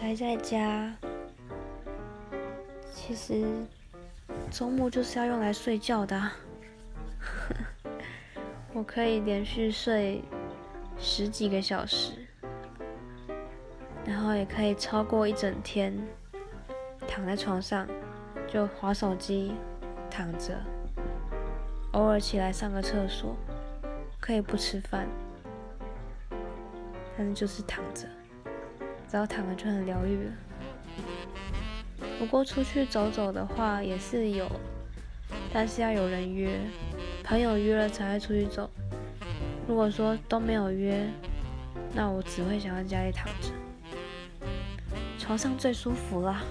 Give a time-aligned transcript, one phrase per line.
[0.00, 0.94] 宅在家，
[2.94, 3.44] 其实
[4.48, 6.30] 周末就是要用来睡觉的。
[8.72, 10.22] 我可以连续睡
[10.96, 12.12] 十几个小时，
[14.04, 15.92] 然后也可以超过一整天，
[17.08, 17.84] 躺在床上
[18.46, 19.52] 就划手机，
[20.08, 20.62] 躺着，
[21.90, 23.36] 偶尔起来上个厕所，
[24.20, 25.08] 可以不吃饭，
[27.16, 28.06] 但是就是躺着，
[29.10, 30.28] 只要躺着就很疗愈。
[32.18, 34.48] 不过出去走走的话也是有，
[35.52, 36.60] 但是要有人约。
[37.24, 38.68] 朋友约了才会出去走。
[39.66, 41.06] 如果说都没有约，
[41.94, 43.50] 那我只会想在家里躺着，
[45.18, 46.42] 床上最舒服了。